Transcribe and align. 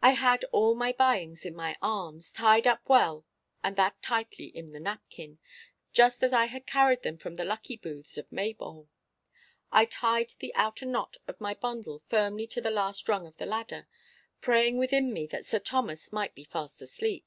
I 0.00 0.12
had 0.12 0.44
all 0.44 0.74
my 0.74 0.92
buyings 0.92 1.44
in 1.44 1.54
my 1.54 1.76
arms, 1.82 2.32
tied 2.32 2.66
up 2.66 2.88
well 2.88 3.26
and 3.62 3.76
that 3.76 4.00
tightly 4.00 4.46
in 4.46 4.72
the 4.72 4.80
napkin, 4.80 5.40
just 5.92 6.22
as 6.22 6.32
I 6.32 6.46
had 6.46 6.64
carried 6.66 7.02
them 7.02 7.18
from 7.18 7.34
the 7.34 7.44
lucky 7.44 7.76
booths 7.76 8.16
of 8.16 8.32
Maybole. 8.32 8.88
I 9.70 9.84
tied 9.84 10.30
the 10.38 10.54
outer 10.54 10.86
knot 10.86 11.18
of 11.28 11.38
my 11.38 11.52
bundle 11.52 11.98
firmly 11.98 12.46
to 12.46 12.62
the 12.62 12.70
last 12.70 13.06
rung 13.10 13.26
of 13.26 13.36
the 13.36 13.44
ladder, 13.44 13.86
praying 14.40 14.78
within 14.78 15.12
me 15.12 15.26
that 15.26 15.44
Sir 15.44 15.58
Thomas 15.58 16.10
might 16.14 16.34
be 16.34 16.44
fast 16.44 16.80
asleep. 16.80 17.26